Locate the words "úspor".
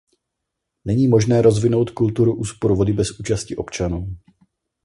2.35-2.75